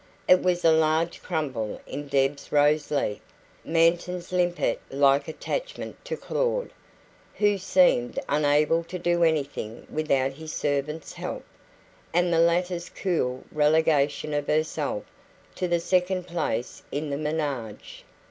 It 0.27 0.41
was 0.41 0.65
a 0.65 0.71
large 0.71 1.21
crumple 1.21 1.79
in 1.85 2.07
Deb's 2.07 2.51
rose 2.51 2.89
leaf, 2.89 3.19
Manton's 3.63 4.31
limpet 4.31 4.81
like 4.89 5.27
attachment 5.27 6.03
to 6.05 6.17
Claud, 6.17 6.71
who 7.35 7.59
seemed 7.59 8.17
unable 8.27 8.83
to 8.85 8.97
do 8.97 9.23
anything 9.23 9.85
without 9.91 10.33
his 10.33 10.53
servant's 10.53 11.13
help, 11.13 11.45
and 12.15 12.33
the 12.33 12.39
latter's 12.39 12.89
cool 12.89 13.43
relegation 13.51 14.33
of 14.33 14.47
herself 14.47 15.03
to 15.53 15.67
the 15.67 15.79
second 15.79 16.23
place 16.25 16.81
in 16.91 17.11
the 17.11 17.17
MENAGE. 17.17 18.03